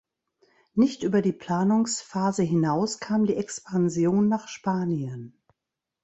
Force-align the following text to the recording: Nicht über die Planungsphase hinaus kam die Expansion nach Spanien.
Nicht 0.73 1.03
über 1.03 1.21
die 1.21 1.31
Planungsphase 1.31 2.41
hinaus 2.41 2.99
kam 2.99 3.25
die 3.27 3.35
Expansion 3.35 4.29
nach 4.29 4.47
Spanien. 4.47 5.39